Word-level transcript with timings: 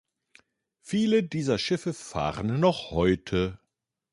Viele 0.81 1.21
dieser 1.21 1.59
Schiffe 1.59 1.93
fahren 1.93 2.59
noch 2.59 2.89
heute. 2.89 3.59